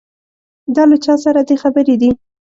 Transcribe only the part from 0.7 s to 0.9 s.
دا